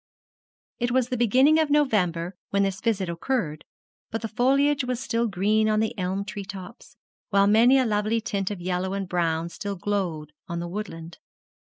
It 0.79 0.89
was 0.89 1.09
the 1.09 1.15
beginning 1.15 1.59
of 1.59 1.69
November 1.69 2.35
when 2.49 2.63
this 2.63 2.81
visit 2.81 3.07
occurred, 3.07 3.63
but 4.09 4.23
the 4.23 4.27
foliage 4.27 4.83
was 4.83 4.99
still 4.99 5.27
green 5.27 5.69
on 5.69 5.79
the 5.79 5.95
elm 5.95 6.25
tree 6.25 6.43
tops, 6.43 6.97
while 7.29 7.45
many 7.45 7.77
a 7.77 7.85
lovely 7.85 8.19
tint 8.19 8.49
of 8.49 8.59
yellow 8.59 8.93
and 8.95 9.07
brown 9.07 9.49
still 9.49 9.75
glowed 9.75 10.31
on 10.47 10.57
the 10.59 10.67
woodland. 10.67 11.19